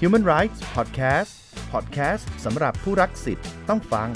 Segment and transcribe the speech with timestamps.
[0.00, 1.30] Human Rights Podcast
[1.72, 4.08] Podcast สำหรับผู้รักสิทธิ์ต้องฟัง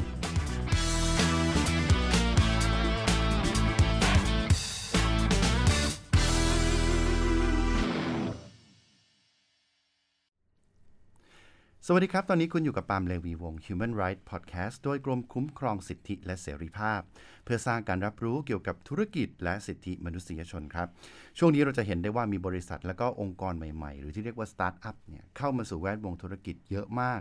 [11.92, 17.00] สวัสดีครับ ตอนนี้คุณอยู่กับปาล์มเลวีวง Human Rights Podcast โดยกรมคุ้มครองสิทธิและเสรีภาพ
[17.44, 20.88] เพื่อสร้างการรับรู้เกี่ยวกับธุรกิจและสิทธิมนุษยชนครับ
[21.38, 27.20] ช่วงนี้เราจะเห็นได้ว่ามีบริษัทและก็องค์กรใหม่ๆ หรือที่เรียกว่าสตาร์ทอัพเนี่ยเข้ามาสู่แวดวงธุรกิจเยอะมาก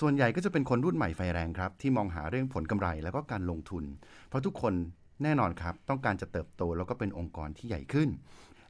[0.00, 3.84] ส่วนใหญ่ก็จะเป็นคนรุ่นใหม่ไฟแรงครับ ที่มองหาเรื่องผลกำไรแล้วก็การลงทุน
[4.28, 4.74] เพราะทุกคน
[5.22, 8.08] แน่นอนครับ ต้องการจะเติบโตแล้วก็เป็นองค์กรที่ใหญ่ขึ้น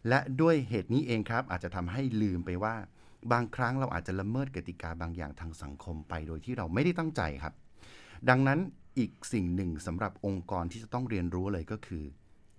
[0.09, 2.75] และด้วยเหตุนี้เองครับอาจจะทำให้ลืมไปว่า
[3.33, 7.55] บางครั้งเราอาจจะละเมิดกติกาบางอย่างทางสังคมไปโดยที่เราไม่ได้ตั้งใจครับ
[8.29, 8.61] ดังนั้น
[8.99, 12.05] อีกสิ่งหนึ่งสำหรับองค์กรที่จะต้องเรียนรู้เลยก็คือ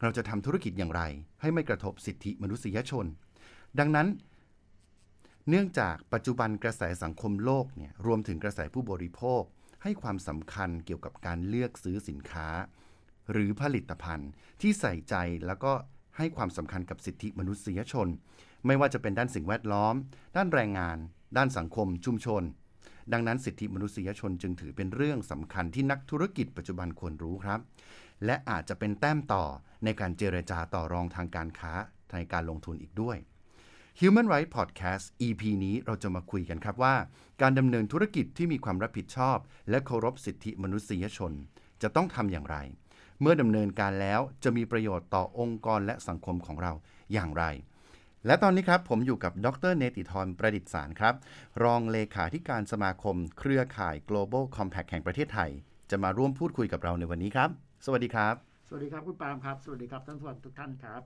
[0.02, 1.02] เราจะทำธุรกิจอย่างไร
[1.42, 3.06] ให้ไม่กระทบสิทธิมนุษยชน
[3.80, 4.08] ดังนั้น
[5.50, 9.42] เนื่องจากปัจจุบันกระแสสังคมโลกเนี่ยรวมถึงกระแสผู้บริโภค
[9.84, 12.48] ให้ความสำคัญเกี่ยวกับการเลือกซื้อสินค้า
[13.32, 14.30] หรือผลิตภัณฑ์
[14.62, 15.16] ที่ใส่ใจ
[15.48, 15.72] แล้วก็
[16.18, 18.08] ให้ความสำคัญกับสิทธิมนุษยชน
[18.66, 19.96] ไม่ว่าจะเป็นด้านสิ่งแวดล้อม
[20.36, 20.98] ด้านแรงงาน
[21.38, 22.44] ด้านสังคมชุมชน
[23.14, 27.60] ดังนั้นสิทธิมนุษยชนจึงถือเป็นเรื่องสำคัญที่นักธุรกิจปัจจุบันควรรู้ครับ
[28.26, 29.44] และอาจจะเป็นแต้มต่อ
[29.84, 31.74] ในการเจรจาต่อรองทางการค้า
[32.14, 33.18] ในการลงทุนอีกด้วย
[34.00, 36.96] Human Rights Podcast EP นี้เราจะมาคุยกันครับว่า
[37.42, 39.38] การดำเนินธุรกิจที่มีความรับผิดชอบ
[39.70, 41.32] และเคารพสิทธิมนุษยชน
[41.82, 42.58] จะต้องทำอย่างไร
[43.22, 46.74] เมื่อดำเนินการแล้วจะมีประโยชน์ต่อองค์กรและสังคมของเรา
[47.14, 47.44] อย่างไร
[48.26, 51.14] และตอนนี้ครับผมอยู่กับดรเนติธรประดิษฐ์สารครับ
[51.64, 55.52] รองเลขาธิการสมาคม เครือข่าย Global Compact แห่งประเทศไทย
[55.92, 57.50] จะมาร่วมพูดคุยกับเราในวันนี้ครับ
[57.86, 58.36] สวัสดีครับ
[58.68, 61.02] สวัสดีครับคุณปาล์มครับ สวัสดีครับท่านผู้ฟังทุกท่านครับ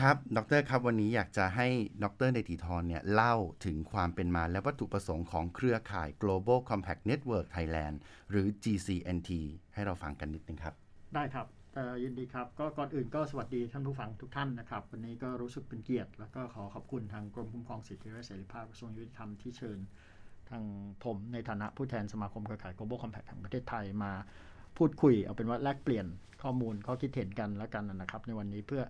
[0.00, 1.66] ครับ ดรครับวันนี้อยากจะให้
[2.04, 7.96] ดรเนติธรเนี่ยเล่าถึงความเป็นมาและวัตถุประสงค์ของเครือข่าย Global Compact Network Thailand
[8.30, 9.30] หรือ GCNT
[9.74, 10.74] ให้เราฟังกันนิดนึงครับ
[11.14, 11.61] ได้ครับเอ่อ
[12.02, 19.78] ยินดีครับก็ก่อนอื่นก็สวัสดีท่านผู้ฟังทุกท่านนะครับ วันนี้ก็รู้สึกเป็นเกียรติ แล้วก็ขอขอบคุณทางกรมคุ้มครองสิทธิและเสรีภาพกระทรวงยุติธรรมที่เชิญ
[20.50, 20.62] ทาง
[21.04, 24.12] ผมในฐานะผู้แทนสมาคมเครือข่าย Global Compact แห่งประเทศไทยมา
[24.76, 26.06] พูดคุย เอาเป็นว่าแลกเปลี่ยน
[26.42, 28.82] ข้อมูลข้อคิดเห็นกันแล้วกันนะครับ ในวันนี้เพื่อ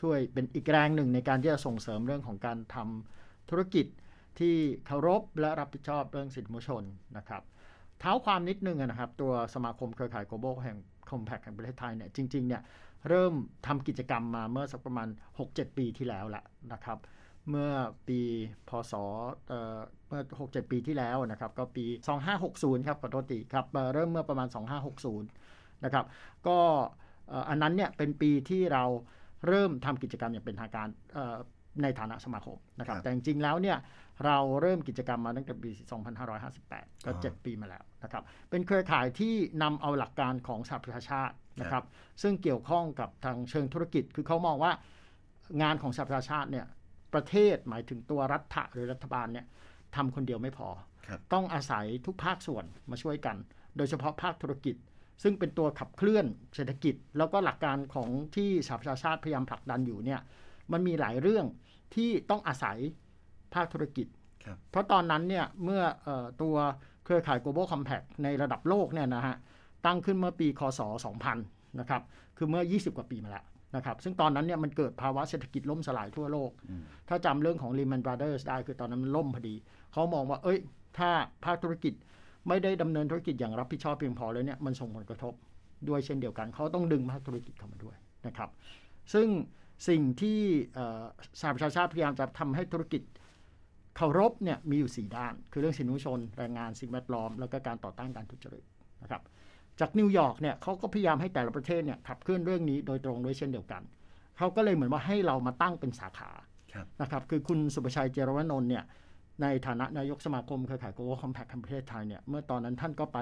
[0.00, 3.86] ช่วยเป็นอีกแรงหนึ่งในการที่จะส่งเสริมเรื่องของการทำธุรกิจ
[4.38, 4.54] ที่
[4.86, 6.84] เคารพและรับผิดชอบเรื่องสิทธิมนุษยชน
[7.16, 7.42] นะครับ
[8.00, 10.76] เท้าความนิดนึงนะครับตัวสมาคมเครือข่าย global แห่ง
[11.14, 12.62] compact แห่งประเทศไทยเนี่ยจริงๆเนี่ย
[13.08, 13.34] เริ่ม
[13.66, 15.08] ทำกิจกรรมมาเมื่อสักประมาณ
[15.42, 16.98] 6-7 ปีที่แล้วแหละนะครับ
[17.50, 17.70] เมื่อ
[18.08, 18.20] ปี
[18.68, 18.92] พศ
[19.48, 20.20] เอ่อเมื่อ
[20.50, 21.84] 6-7 ปีที่แล้วนะครับ ก็ปี
[22.36, 24.48] 2560 ครับขอโทษทีครับเอ่อเริ่มเมื่อประมาณ
[24.96, 26.04] 2560 นะครับ
[26.46, 26.58] ก็
[27.28, 28.84] เอ่ออันนั้นเนี่ยเป็นปีที่เรา
[29.46, 31.36] เริ่มทำกิจกรรมอย่างเป็นทางการเอ่อ
[31.82, 33.78] ในฐานะสมาคมนะครับครับ แต่จริงๆแล้วเนี่ย
[34.24, 35.70] เราเริ่มกิจกรรมมาตั้งแต่ปี
[36.36, 41.84] 2558 ก็อ๋อ7ปีมาแล้ว นะครับเป็นเครือข่ายที่นำเอาหลักการของสหประชาชาตินะครับ
[42.22, 44.72] ซึ่งเกี่ยวข้องกับทางเชิงธุรกิจ คือเขามองว่า
[45.62, 46.66] งานของสหประชาชาติเนี่ย
[47.14, 49.46] ประเทศหมายถึงตัวรัฐะหรือรัฐบาลเนี่ย
[49.96, 50.68] ทำคนเดียวไม่พอ
[51.06, 53.36] ครับต้องอาศัยทุกภาคส่วนมาช่วยกัน
[53.76, 54.76] โดยเฉพาะภาคธุรกิจ
[55.22, 60.20] ซึ่งเป็นตัวขับเคลื่อนเศรษฐกิจ แล้วก็หลักการของที่สหประชาชาติพยายามผลักดันอยู่เนี่ย
[60.72, 61.46] มันมีหลายเรื่อง
[61.94, 62.78] ที่ต้องอาศัย
[63.54, 64.06] ภาคธุรกิจ
[64.44, 66.56] ครับเพราะตอนนั้นเนี่ยเมื่อเออตัว
[67.04, 69.36] เครือข่าย global compact ในระดับโลกเนี่ยนะฮะ
[69.86, 70.80] ตั้งขึ้นเมื่อปีคศ
[71.30, 72.02] 2000 นะครับ
[72.36, 73.44] คือเมื่อ 20 กว่าปีมาแล้ว
[73.76, 79.54] นะครับ ซึ่งตอนนั้นเนี่ยมันเกิดภาวะเศรษฐกิจล่มสลายทั่วโลกอืมถ้าจำเรื่องของ Lehman Brothers ได้คือตอนนั้นมันล่มพอดี
[79.92, 80.58] เขามองว่า เอ้ย
[80.98, 81.10] ถ้า
[81.44, 81.94] ภาคธุรกิจ
[82.48, 85.32] ไม่ได้ดำเนินธุรกิจอย่างรับผิดชอบเพียงพอเลยเนี่ย มันส่งผลกระทบ
[85.88, 88.50] ด้วยเช่นเดียวกัน เขาต้องดึงภาคธุรกิจเข้ามาด้วยนะครับ
[89.14, 89.28] ซึ่ง
[89.88, 90.40] สิ่งที่
[90.74, 91.02] เอ่อ
[91.40, 93.02] สหประชาชาติพยายามจะทำให้ธุรกิจ
[93.96, 98.64] เคารพเนี่ยมีอยู่ 4 ด้าน คือเรื่องสิทธิมนุษยชน แรงงานสิ่งแวดล้อม แล้วก็การต่อต้านการทุจริต
[99.02, 99.22] นะครับ
[99.80, 103.82] จากนิวยอร์กเนี่ยเขาก็พยายามให้แต่ละประเทศเนี่ยขับเคลื่อนเรื่องนี้โดยตรงด้วยเช่นเดียวกัน
[104.38, 106.30] เขาก็เลยเหมือนว่าให้เรามาตั้งเป็นสาขา
[106.74, 108.84] ครับนะครับคือคุณศุภชัยเจียรวนนท์เนี่ย
[109.42, 113.18] ในฐานะนายกสมาคมเครือข่าย Global Compact แห่งประเทศไทยเนี่ยเมื่อตอนนั้นท่านก็ไป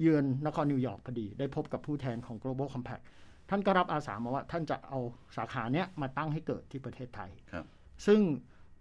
[0.00, 3.02] เยือนนครนิวยอร์กพอดี ได้พบกับผู้แทนของ Global Compact
[3.50, 4.98] ท่านก็รับอาสามาว่าท่านจะเอา
[5.36, 7.66] สาขาเนี้ยมาตั้งให้เกิดที่ประเทศไทยครับ
[8.06, 8.20] ซึ่ง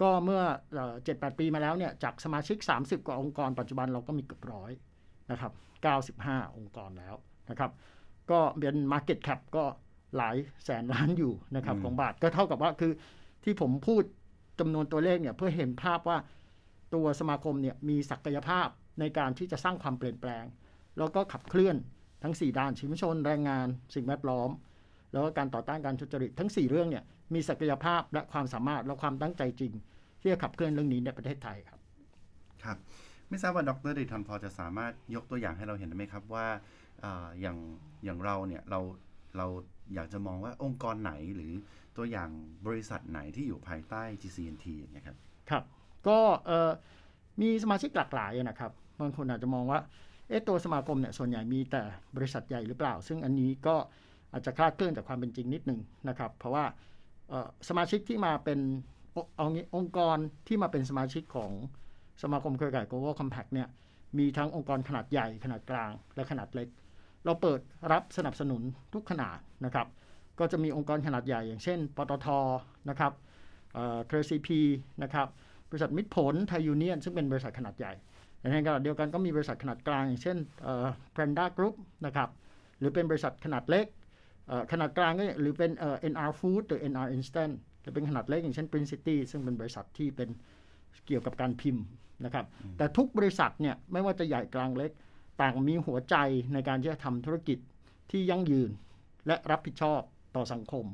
[0.02, 0.42] ก็เมื่อ
[1.06, 4.72] เจ็ดแปดปีมาแล้วเนี่ยจากสมาชิก 30 กว่าองค์กรปัจจุบันเราก็มีเกือบร้อย
[5.32, 5.52] นะครับ
[6.06, 7.16] 95 องค์กรแล้ว
[7.50, 7.72] นะครับ
[8.32, 9.64] ก็เป็น Market Cap ก็
[10.18, 12.92] หลายแสนล้านอยู่นะครับอืมของบาทก็เท่ากับว่าคือ
[13.44, 14.04] ที่ผมพูด
[14.60, 16.18] จำนวนตัวเลขเนี่ยเพื่อเห็นภาพว่า
[16.94, 18.68] ตัวสมาคมเนี่ยมีศักยภาพ
[19.00, 20.44] ในการที่จะสร้างความเปลี่ยนแปลง
[20.98, 21.76] แล้วก็ขับเคลื่อน
[22.24, 24.50] ทั้ง 4 ด้านชีวิตชนแรงงาน สิ่งแวดล้อม
[25.12, 27.04] แล้วก็การต่อต้านการทุจริตทั้ง 4 เรื่องเนี่ย
[27.34, 29.74] มีศักยภาพและความสามารถและความตั้งใจจริง
[30.22, 31.80] ที่จะขับเคลื่อนเรื่องนี้ในประเทศไทยครับ
[32.64, 32.78] ครับ
[33.30, 36.48] ไม่ทราบว่าดรเดทอนพอจะสามารถยกตัวอย่างให้เราเห็นได้ไหมครับว่า
[37.04, 37.58] อาอย่าง
[38.04, 38.80] อย่างเราเนี่ยเรา
[39.38, 39.48] เรา
[39.96, 41.54] อยากจะมองว่าองค์กรไหนหรือ
[41.98, 42.30] ตัวอย่าง
[42.68, 45.18] บริษัทไหนที่อยู่ภายใต้ GCNT อย่างเงี้ยครับ
[45.50, 45.64] ครับ
[46.08, 46.72] ก็เอ่อ
[47.42, 49.80] มีสมาชิกหลากหลายนะครับบางคนอาจจะมองว่า
[50.30, 51.82] เอ๊ะตัวสมาคมเนี่ยส่วนใหญ่มีแต่
[52.16, 53.76] บริษัทใหญ่หรือเปล่า ซึ่งอันนี้ก็
[54.32, 55.80] อาจจะคลาดเคลื่อนจากความเป็นจริงนิดหนึ่ง
[56.10, 56.95] นะครับ เพราะว่าเอ่อ
[57.70, 58.60] สมาชิกที่มาเป็น
[59.16, 60.18] อเอางี้องค์กร
[60.48, 61.52] ที่มาเป็นสมาชิกของ
[62.24, 63.68] สมาคมเครือข่าย Global Compact เนี่ย
[64.18, 66.68] มีทั้งองค์กรขนาดใหญ่ขนาดกลางและขนาดเล็ก
[67.26, 67.60] เราเปิด
[67.92, 68.62] รับสนับสนุน
[68.94, 69.88] ทุกขนาดนะครับ
[70.40, 72.28] ก็จะมีองค์กรขนาดใหญ่ อย่างเช่น ปตท
[72.90, 73.14] นะครับ
[73.74, 74.50] เอ่อ KCP
[75.04, 75.28] นะครับ
[75.70, 77.94] บริษัทมิตรผลไทยยูเนียนซึ่งเป็นบริษัทขนาดใหญ่
[78.42, 80.86] ในขณะเดียวกันก็มีบริษัทขนาดกลาง อย่างเช่นเอ่อ
[81.16, 81.76] Pranda Group
[82.06, 82.30] นะครับ
[82.80, 83.86] หรือเป็นบริษัทขนาดเล็ก
[84.72, 90.30] ขนาดกลางก็หรือเป็นเอ่อ NR Food หรือ NR Instant หรือเป็นขนาดเล็กอย่างเช่น Print City ซึ่งเป็นบริษัทที่เป็น
[91.08, 91.84] เกี่ยวกับการพิมพ์
[92.26, 92.46] นะครับ
[92.78, 94.92] แต่ทุกบริษัทเนี่ยไม่ว่าจะใหญ่กลางเล็ก
[95.42, 96.16] ต่างมีหัวใจ
[96.54, 97.58] ในการที่จะทำธุรกิจ
[98.12, 98.70] ที่ยั่งยืน
[99.28, 100.02] และรับผิดชอบ
[100.36, 100.86] ต่อสังคม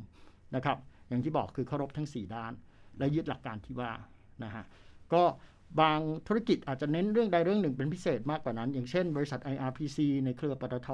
[0.56, 0.77] นะครับ
[1.07, 2.53] อย่างที่บอกคือเคารพทั้ง 4 ด้าน
[2.98, 3.92] และยึดหลักการที่ว่า
[4.44, 4.63] นะฮะ
[5.13, 5.24] ก็
[5.81, 10.89] บางธุรกิจอาจจะเน้นเรื่องใดเรื่องหนึ่งเป็นพิเศษมากกว่านั้น อย่างเช่น บริษัท IRPC ในเครือปตท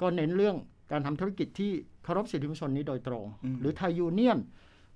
[0.00, 0.56] ก็เน้นเรื่อง
[0.90, 1.70] การทำธุรกิจที่
[2.04, 4.38] เคารพสิทธิมนุษยชนนี้โดยตรงอืมหรือไทยยูเนียน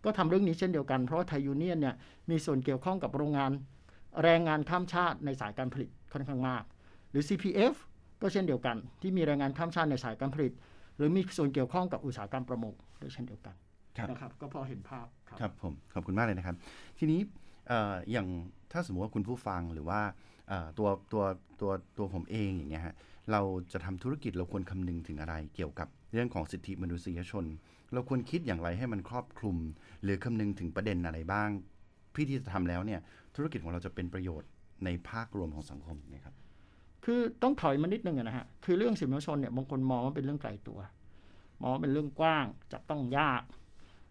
[0.05, 1.94] ก็ทำเรื่องนี้เช่นเดียวกัน เพราะว่าไทยยูเนียนเนี่ย
[2.31, 3.50] มีส่วนเกี่ยวข้องกับโรงงาน
[4.23, 6.62] แรงงานข้ามชาติในสายการผลิตค่อนข้างมาก
[7.11, 7.75] หรือ CPF
[8.23, 10.52] ก็เช่นเดียวกัน ที่มีแรงงานข้ามชาติในสายการผลิต
[10.96, 13.55] หรือมีส่วนเกี่ยวข้องกับอุตสาหกรรมประมงด้วยเช่นเดียวกัน
[13.99, 16.56] ครับนะครับก็พอเห็นภาพครับครับผมขอบคุณมากเลยนะครับ
[16.99, 17.20] ทีนี้
[17.69, 18.26] เอ่ออย่าง
[18.73, 20.00] ถ้าสมมติว่าคุณผู้ฟังหรือว่า
[20.49, 21.25] เอ่อตัวตัว
[21.61, 22.94] ตัวตัวผมเองอย่างเงี้ยฮะ
[23.32, 23.40] เรา
[23.72, 27.44] จะทำธุรกิจเราควรคำนึงถึงอะไรเกี่ยวกับเรื่องของสิทธิมนุษยชน
[27.92, 29.56] เราควรคิดอย่างไรให้มันครอบคลุม
[30.02, 31.48] หรือคำนึงถึงประเด็นอะไรบ้าง
[32.14, 33.00] พี่ที่จะทำแล้วเนี่ย
[33.36, 34.48] ธุรกิจของเราจะเป็นประโยชน์
[34.84, 36.34] ในภาครวมของสังคมนะครับ
[37.04, 40.78] คือต้องถอยมานิดนึงนะฮะคือเรื่องสิทธิมนุษยชนเนี่ยบางคนมองว่าเป็นเรื่องไกลตัว
[41.60, 43.42] มองว่าเป็นเรื่องกว้างจับต้องยาก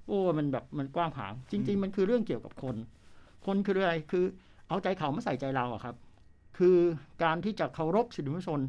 [0.08, 2.76] โอ้มันแบบมันกว้างขวางจริง ๆ มันคือเรื่องเกี่ยวกับคน
[3.46, 4.26] คนคืออะไรคือ
[4.68, 5.96] เอาใจเขามาใส่ใจเราอะครับ
[6.58, 6.78] คือ
[7.24, 8.62] การที่จะเคารพสิทธิมนุษยชน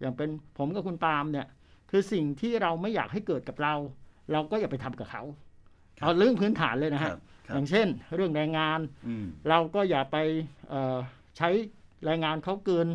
[0.00, 0.28] อย่างเป็น
[0.58, 1.46] ผมกับคุณปาล์มเนี่ย
[1.90, 3.74] คือสิ่งที่เราไม่อยากให้เกิดกับเรา
[4.32, 5.22] เราก็อย่าไปทำกับเขา
[5.98, 10.16] ครับเอาเรื่องพื้นฐานเลยนะคฮะรับครัอบย่างเช่น เรื่องแรงงานอืมเราก็อย่าไป
[10.70, 10.98] เอ่อ
[11.36, 11.48] ใช้
[12.04, 12.86] แรงงานเขาเกิน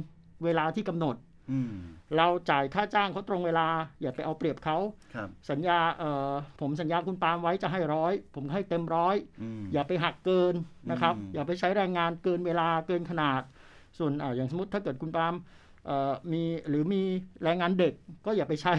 [0.43, 1.15] เวลาที่กำหนด
[1.51, 1.73] อืม
[2.17, 3.67] เราจ่ายค่าจ้างเขาตรงเวลา
[4.01, 4.77] อย่าไปเอาเปรียบเขา
[5.15, 10.53] ครับสัญญาเอ่อผมสัญญาคุณปาล์มไว้จะให้ร้อยผมให้เต็มร้อยอืมอย่าไปหักเกิน
[10.91, 13.41] นะครับอืมอย่าไปใช้แรงงานเกินเวลาเกินขนาด
[13.97, 15.62] ส่วนอาอย่างสมมติถ้าเกิดคุณปาล์มเอ่อ
[16.31, 17.01] มีหรือมี
[17.43, 17.93] แรงงานเด็ก
[18.25, 18.73] ก็อย่าไปใช้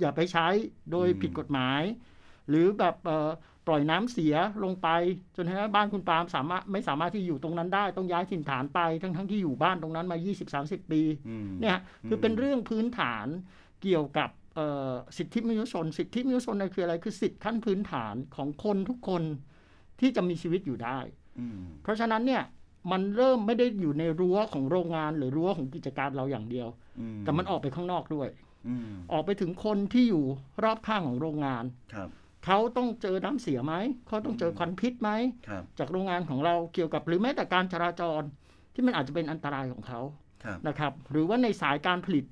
[0.00, 0.46] อย่าไปใช้
[0.92, 1.82] โดยผิดกฎหมาย
[2.48, 3.30] หรือแบบเอ่อ
[3.66, 4.34] ปล่อยน้ำเสีย
[4.64, 4.88] ลงไป
[5.36, 10.16] จนทำให้บ้านคุณปาล์มสามารถไม่สามารถที่อยู่ตรงนั้นได้ ต้องย้ายถิ่นฐานไปทั้งทั้งที่อยู่บ้านตรงนั้นมา
[10.54, 11.78] 20-30 ปีอืมเนี่ย
[12.08, 13.26] คือมเป็นเรื่องพื้นฐาน
[13.82, 19.22] เกี่ยวกับเอ่อสิทธิมนุษยชน สิทธิมนุษยชนคืออะไรคือสิทธิขั้นพื้นฐานของคนทุกคน
[20.00, 20.98] ที่จะมีชีวิตอยู่ได้
[21.38, 22.42] อืมเพราะฉะนั้นเนี่ย
[22.90, 26.68] มันเริ่มไม่ได้อยู่ในรั้วของโรงงานหรือรั้วของกิจการเราอย่างเดียว
[27.00, 28.28] อืแต่มันออกไปข้างนอกด้วย
[28.68, 30.24] อืมออกไปถึงคนที่อยู่
[30.64, 31.64] รอบข้างของโรงงาน
[31.94, 32.08] ครับ
[32.46, 33.74] เขาต้องเจอน้ำเสียไหม
[34.08, 35.10] เขาต้องเจอควันพิษไหม
[35.48, 38.22] ครับจากโรงงานของเราเกี่ยวกับหรือแม้แต่การจราจร
[38.74, 40.00] ที่มันอาจจะเป็นอันตรายของเขา
[40.44, 42.24] ครับนะครับ หรือว่าในสายการผลิต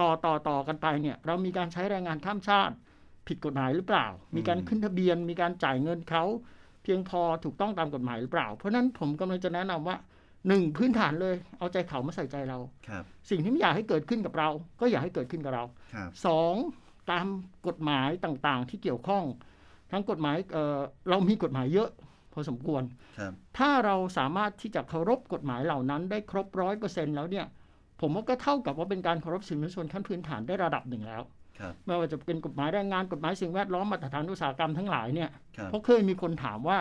[0.00, 2.74] ต่อต่อต่อกันไปเนี่ยเรามีการใช้แรงงานข้ามชาติ
[3.28, 6.24] ผิดกฎหมายหรือเปล่า มีการขึ้นทะเบียน มีการจ่ายเงินเขา
[6.84, 9.96] เพียงพอถูกต้องตามกฎหมายหรือเปล่า เพราะฉะนั้นผมกำลังจะแนะนำว่า
[10.48, 14.48] หนึ่งพื้นฐานเลยเอาใจเขามาใส่ใจเราครับสิ่งที่ไม่อยากให้เกิดขึ้นกับเรา
[14.80, 15.64] ก็อยากให้เกิดขึ้นกับเรา
[15.94, 16.54] ครับสอง
[17.10, 17.26] ตาม
[17.66, 19.24] กฎหมายต่างๆ ที่เกี่ยวข้อง
[19.90, 20.78] ทั้งกฎหมายเอ่อ
[21.10, 21.90] เรามีกฎหมายเยอะ
[22.32, 22.82] พอสมควร
[23.18, 27.46] ครับถ้าเราสามารถที่จะเคารพกฎหมายเหล่านั้นได้ครบร้อยเปอร์เซ็นแล้วเนี่ย
[28.00, 31.28] ผมว่าก็เท่ากับว่าเป็นการเคารพสิทธิมนุษยชนขั้นพื้นฐานได้ระดับหนึ่งแล้วครับ
[31.86, 36.78] ไม่ว่าจะเป็นกฎหมายแรงงานกฎหมายสิ่งแวดล้อมมาตรฐานอุตสาหกรรมทั้งหลายเนี่ยครับเพราะเคยมีคนถามว่า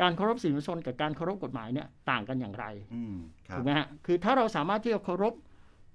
[0.00, 3.14] การเคารพสิทธิมนุษยชนกับการเคารพกฎหมายเนี่ยต่างกันอย่างไรอืม
[3.48, 5.34] ครับถูกไหมฮะคือถ้าเราสามารถที่จะเคารพ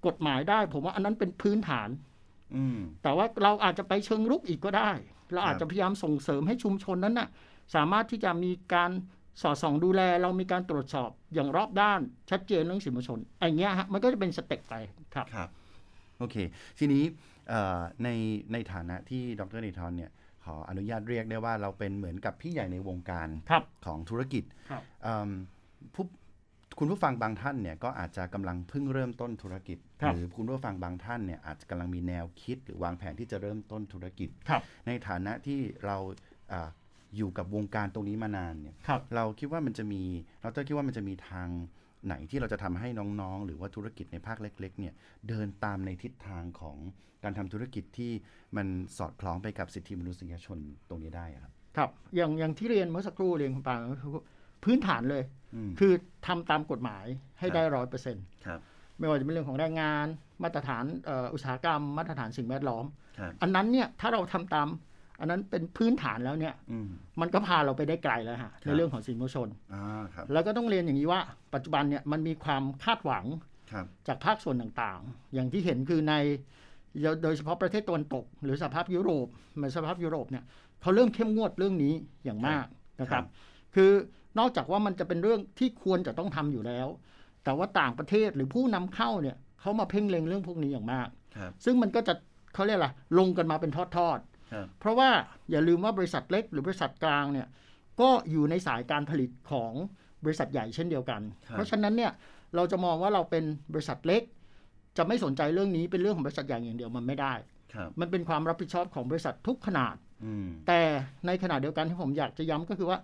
[0.07, 1.89] กฎหมายได้ ผมว่าอันนั้นเป็นพื้นฐาน
[2.55, 4.91] อืมแต่ว่าเราอาจจะไปเชิงรุกอีกก็ได้
[5.33, 7.27] เราอาจครับจะพยายามส่งเสริมให้ชุมชนนั้นน่ะ
[7.75, 8.91] สามารถที่จะมีการ
[9.41, 11.99] สอดส่องดูแล เรามีการตรวจสอบอย่างรอบด้าน
[12.29, 14.75] ชัดเจนเรื่องสิทธิมนุษยชนไอ้เงี้ยฮะมันก็จะเป็นสเต็ปไป
[15.15, 15.49] ครับครับ
[16.19, 16.35] โอเค
[16.79, 17.32] ทีนี้เอ่อ
[18.03, 18.09] ใน
[18.51, 20.11] ในฐานะที่ดรเนทอนเนี่ย
[20.45, 25.29] ขออนุญาตเรียกได้ว่าเราเป็นเหมือนกับพี่ใหญ่ในวงการครับของธุรกิจครับเอิ่ม
[25.95, 26.05] ผู้
[26.79, 35.97] คุณผู้ฟังบางท่านเนี่ยก็อาจจะกำลังเพิ่งเริ่มต้นธุรกิจครับหรือคุณผู้ฟังบางท่านเนี่ยอาจจะกำลังมีแนวคิดหรือวางแผนที่จะเริ่มต้นธุรกิจครับในฐานะที่เรา
[36.51, 36.69] อ่า
[37.17, 40.01] อยู่กับวงการตรงนี้มานานเนี่ยครับเราคิดว่ามันจะมี
[40.41, 41.49] เราจะคิดว่ามันจะมีทาง
[42.05, 42.87] ไหนที่เราจะทำให้
[43.21, 44.93] น้องๆ หรือว่าธุรกิจในภาคเล็กๆเนี่ย
[45.27, 46.77] เดินตามในทิศทางของ
[47.23, 48.11] การทำธุรกิจที่
[48.57, 48.67] มัน
[48.97, 54.11] สอดคล้องไปกับสิทธิมนุษยชนตรงนี้ได้อะครับครับอย่างอย่างที่เรียนเมื่อสักครู่เรียนคุณปางก็คือ
[54.63, 55.23] พื้นฐานเลย
[55.55, 55.93] อืมคือ
[56.27, 57.05] ทำตามกฎหมาย
[57.39, 58.59] ให้ครับได้ร้อยเปอร์เซ็นต์ครับ
[58.99, 60.05] ไม่ว่าจะเป็นเรื่องของแรงงาน
[60.43, 62.85] มาตรฐานเอ่ออุตสาหกรรม มาตรฐานสิ่งแวดล้อม
[63.19, 64.67] ครับอันนั้นเนี่ยถ้าเราทำตาม
[65.23, 66.87] อันนั้นเป็นพื้นฐานแล้วเนี่ยอืม
[67.21, 71.21] มันก็พาเราไปได้ไกลแล้วฮะครับในเรื่องของสินมนุษยชนอ่าครับแล้วก็ต้องเรียนอย่างนี้ว่า
[71.53, 73.25] ปัจจุบันเนี่ยมันมีความคาดหวัง
[73.71, 76.13] ครับจากภาคส่วนต่างๆ อย่างที่เห็นคือใน
[77.23, 80.43] โดยเฉพาะประเทศตะวันตก หรือสหภาพยุโรปเหมือนสหภาพยุโรปเนี่ย
[80.81, 81.93] เขาเริ่มเข้มงวดเรื่องนี้
[82.25, 82.65] อย่างมาก
[83.01, 83.27] นะคครัรับบ
[83.75, 83.91] คือ
[84.39, 86.87] นอกจากว่ามันจะเป็นเรื่องที่ควรจะต้องทำอยู่แล้ว
[87.43, 92.13] แต่ว่าต่างประเทศหรือผู้นำเข้าเนี่ยเขามาเพ่งเล็งเรื่องพวกนี้อย่างมากครับซึ่งมันก็จะ
[92.53, 92.87] เขาเรียกอะไร
[93.19, 94.32] ลงกันมาเป็นทอดครับๆ
[94.79, 95.09] เพราะว่า
[95.51, 97.47] อย่าลืมว่าบริษัทเล็กหรือบริษัทกลางเนี่ย
[98.01, 99.73] ก็อยู่ในสายการผลิตของ
[100.23, 102.11] บริษัทใหญ่เช่นเดียวกันครับเพราะฉะนั้นเนี่ย
[102.55, 103.43] เราจะมองว่าเราเป็น
[103.73, 104.21] บริษัทเล็ก
[104.97, 107.33] จะไม่สนใจเรื่องนี้เป็นเรื่องของบริษัทใหญ่อย่างเดียวมันไม่ได้
[107.73, 109.95] ครับมันเป็นความรับผิดชอบของบริษัททุกขนาด
[110.25, 110.81] อืมแต่
[111.27, 112.99] ในขณะเดียวกันที่ผมอยากจะย้ำก็คือว่า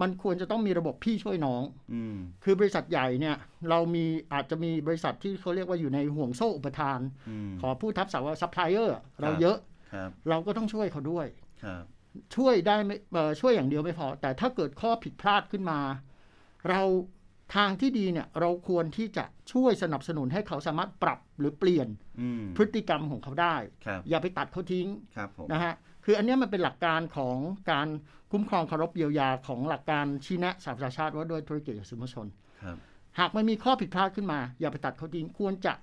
[0.00, 1.62] มันควรจะต้องมีระบบพี่ช่วยน้อง
[1.92, 3.36] อืมคือบริษัทใหญ่เนี่ย
[3.70, 9.75] เรามีอาจจะมีบริษัทที่เขาเรียกว่าอยู่ในห่วงโซ่อุปทานอืมขอพูดทับศัพท์ว่าซัพพลายเออร์เราเยอะครับ
[10.28, 11.26] เราก็ต้องช่วยเขาด้วย
[11.64, 11.84] ครับ
[12.36, 15.80] ช่วยได้ไม่เอ่อช่วยอย่างเดียวไม่พอ แต่ถ้าเกิดข้อผิดพลาดขึ้นมา
[16.70, 16.82] เรา
[17.56, 21.88] ทางที่ดีเนี่ยเราควรที่จะช่วยสนับสนุนให้เขาสามารถปรับหรือเปลี่ยน
[22.20, 25.74] อืมพฤติกรรมของเขาได้ครับอย่าไปตัดเขาทิ้งครับผมนะฮะ
[26.04, 27.36] คืออันเนี้ยมันเป็นหลักการของ
[27.70, 27.88] การ
[28.32, 32.26] คุ้มครองเคารพเยียวยาของหลักการชี้แนะสหประชาชาติว่าด้วยธุรกิจกับสิทธิมนุษยชน
[32.62, 32.76] ครับ
[33.18, 35.74] หากมันมีข้อผิดพลาดขึ้นมา อย่าไปตัดเขาทิ้งควรจะ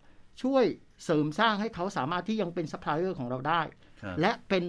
[0.43, 0.65] ช่วย
[1.05, 4.63] เสริมสร้างให้เขาสามารถที่ยังเป็นซัพพลายเออร์ของเราได้ครับ และเป็น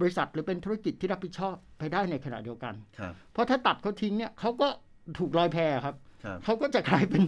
[0.00, 4.68] บริษัทหรือเป็นธุรกิจที่รับผิดชอบไปได้ในขณะเดียวกันครับเพราะถ้าตัดเขาทิ้งเนี่ยเขาก็
[5.18, 7.22] ถูกลอยแพครับครับเขาก็จะกลายเป็น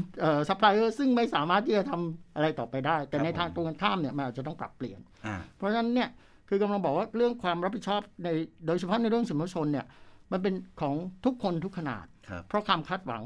[0.48, 6.08] ซัพพลายเออร์ซึ่งไม่สามารถที่จะทำอะไรต่อไปได้ แต่ครับในทางผมตรงกันข้ามเนี่ยมันอาจจะต้องปรับเปลี่ยนอ่าเพราะฉะนั้นเนี่ย
[6.48, 8.28] คือกำลังบอกว่าเรื่องความรับผิดชอบใน
[8.66, 9.86] โดยเฉพาะในเรื่องสิทธิมนุษยชนเนี่ย
[10.32, 13.22] มันเป็นของทุกคนทุกขนาดครับเพราะความคาดหวัง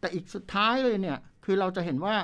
[0.00, 2.14] แต่อีกสุดท้ายเลยเนี่ยคือเราจะเห็นว่า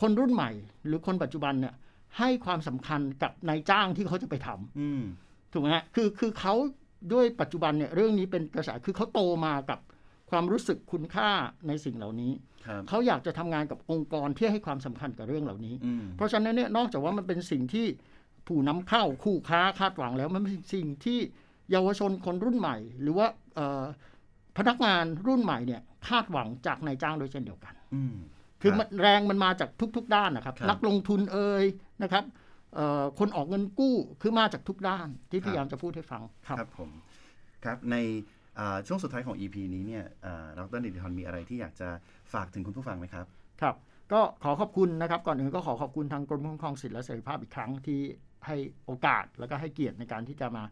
[0.00, 0.50] คนรุ่นใหม่
[0.86, 1.74] หรือคนปัจจุบันเนี่ย
[2.18, 5.02] ให้ความสำคัญกับนายจ้างที่เขาจะไปทำอืม
[5.52, 6.54] ถูกไหมฮะคือคือเขา
[7.12, 9.78] ด้วยปัจจุบันเนี่ยเรื่องนี้เป็นกระแสคือเขาโตมากับ
[10.30, 11.30] ความรู้สึกคุณค่า
[11.68, 12.32] ในสิ่งเหล่านี้
[12.66, 17.86] ครับเขาอยากจะทำงานกับองค์กรที่ให้ความสำคัญกับเรื่องเหล่านี้อืมเพราะฉะนั้นเนี่ยนอกจากว่ามันเป็นสิ่งที่
[18.46, 21.18] ผู้นำเข้าคู่ค้าคาดหวังแล้วมันเป็นสิ่งที่
[21.70, 23.82] เยาวชนคนรุ่นใหม่ หรือว่าเอ่อ
[24.58, 28.16] พนักงานรุ่นใหม่เนี่ยคาดหวังจากนายจ้างโดยเช่นเดียวกันอืม
[28.62, 31.64] คือครับมันแรงมันมาจากทุก ๆ ด้านนะครับครับนักลงทุนเอ่ย
[32.02, 32.24] นะครับ
[32.74, 36.90] เอ่อคนออกเงินกู้คือมาจากทุกด้านที่พยายามจะพูดให้ฟังครับครับผม
[37.64, 37.96] ครับใน
[38.58, 41.88] อ่าช่วงสุดท้ายของ EP นี้เนี่ยอ่าดรนิติธรมีอะไรที่อยากจะ
[42.32, 43.26] ฝากถึงคุณผู้ฟังไหมครับ
[43.62, 43.76] ครับ
[44.12, 48.00] ก็ขอขอบคุณนะครับ ก่อนอื่นก็ขอขอบคุณทางกรมคุ้มครองสิทธิและเสรีภาพอีกครั้งที่
[48.46, 50.64] ให้โอกาสแล้วก็ให้เกียรติในการที่จะมา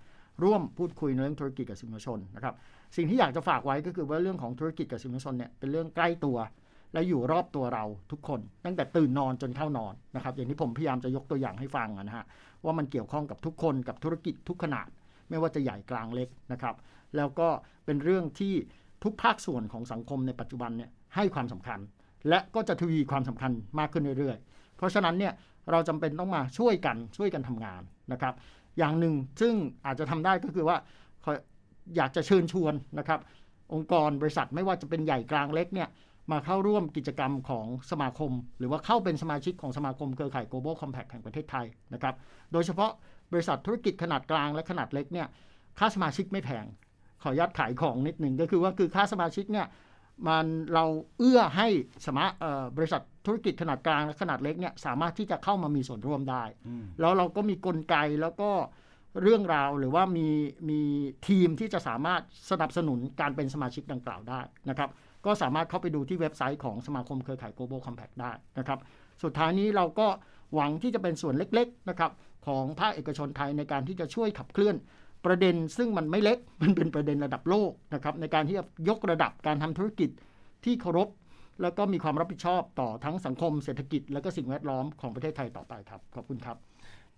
[0.45, 2.55] ร่วมพูดคุยในเรื่องธุรกิจกับสื่อมวลชนนะครับ
[2.97, 6.37] สิ่งที่อยากจะฝากไว้ก็คือว่าเรื่องของธุรกิจกับสื่อมวลชนเนี่ยเป็นเรื่องใกล้ตัว
[6.93, 12.25] และอยู่รอบตัวเราทุกคน ตั้งแต่ตื่นนอนจนเข้านอนนะครับ อย่างที่ผมพยายามจะยกตัวอย่างให้ฟังนะฮะ
[12.65, 14.89] ว่ามันเกี่ยวข้องกับทุกคนกับธุรกิจทุกขนาด
[15.31, 16.75] ไม่ว่าจะใหญ่กลางเล็กนะครับ
[17.17, 17.49] แล้วก็
[17.85, 18.55] เป็นเรื่องที่
[19.05, 21.79] ทุกภาคส่วนของสังคมในปัจจุบันเนี่ยให้ความสำคัญ
[22.29, 25.33] และก็จะทวีความสำคัญมากขึ้นเรื่อยๆ เพราะฉะนั้นเนี่ย
[25.71, 28.35] เราจำเป็นต้องมาช่วยกันช่วยกันทำงานนะครับ
[28.79, 29.55] อย่างหนึ่งซึ่ง
[29.87, 30.77] อาจจะทำได้ก็คือว่า
[31.97, 33.21] อยากจะเชิญชวนนะครับ
[33.73, 35.89] องค์กรบริษัทไม่ว่าจะเป็นใหญ่กลางเล็กเนี่ย
[36.33, 42.15] มาเข้าร่วมกิจกรรมของสมาคม หรือว่าเข้าเป็นสมาชิกของสมาคมเครือข่าย Global Compact แห่งประเทศไทยนะครับ
[42.53, 42.91] โดยเฉพาะ
[43.33, 45.27] บริษัทธุรกิจขนาดกลางและขนาดเล็กเนี่ย
[45.79, 46.67] ค่าสมาชิกไม่แพง
[47.23, 49.67] ขออนุญาตขายของนิดหนึ่งก็คือว่าคือค่าสมาชิกเนี่ย
[50.29, 50.85] มันเรา
[51.19, 51.69] เอื้อให้
[52.07, 52.25] สมา
[52.77, 56.45] บริษัทธุรกิจขนาดกลางและขนาดเล็กเนี่ยสามารถที่จะเข้ามามีส่วนร่วมได้
[57.01, 58.51] แล้วเราก็มีกลไกแล้วก็
[59.23, 60.29] เรื่องราวหรือว่ามี
[60.71, 60.81] มี
[61.29, 64.91] ทีมที่จะสามารถสนับสนุนการเป็นสมาชิกดังกล่าวได้นะครับ
[65.27, 68.79] ก็สามารถเข้าไปดูที่เว็บไซต์ของสมาคมเครือข่าย Global Compact ได้นะครับ
[69.23, 70.07] สุดท้ายนี้เราก็
[70.55, 72.11] หวังที่จะเป็นส่วนเล็กๆนะครับ
[72.47, 74.77] ของภาคเอกชนไทยในการที่จะช่วยขับเคลื่อน
[75.25, 80.11] ประเด็น ซึ่งมันไม่เล็กมันเป็นประเด็นระดับโลกนะครับในการที่จะยกระดับการทำธุรกิจ
[80.65, 81.09] ที่เคารพ
[81.63, 86.57] แล้วก็มีความรับผิดชอบต่อทั้งสังคมเศรษฐกิจ และก็สิ่งแวดล้อมของประเทศไทยต่อไปครับ ขอบคุณครับ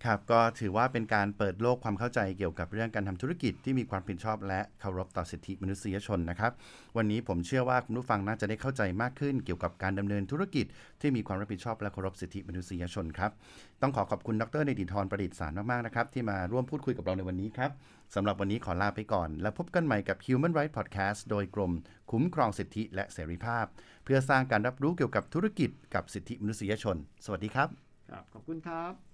[0.05, 6.51] ครับก็ถือว่าเป็นการเปิดโลกความเข้าใจเกี่ยวกับเรื่องการทำธุรกิจที่มีความผิดชอบ และเคารพต่อสิทธิมนุษยชนนะครับ
[6.97, 10.65] วันนี้ผมเชื่อว่าคุณผู้ฟังน่าจะได้เข้าใจมากขึ้นเกี่ยวกับการดำเนินธุรกิจ
[11.01, 13.31] ที่มีความรับผิดชอบและเคารพสิทธิมนุษยชนครับ
[13.81, 17.71] ต้องขอขอบคุณดรเนดิธรประดิษฐ์สารมากๆนะครับที่มาร่วมพูดคุยกับเราในวันนี้ครับ
[18.15, 21.71] สำหรับวันนี้ขอลาไปก่อน แล้วพบกันใหม่กับ Human Rights Podcast โดยกรม
[22.11, 23.65] คุ้มครองสิทธิและเสรีภาพ
[24.03, 27.69] เพื่อสร้างการรับรู้เกี่ยวกับธุรกิจกับสิทธิมนุษยชน สวัสดีครับ
[28.09, 29.08] ครับ ขอบคุณครับ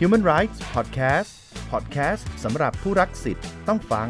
[0.00, 1.30] Human Rights Podcast
[1.72, 4.06] Podcast สำหรับผู้รักสิทธิ์ต้องฟัง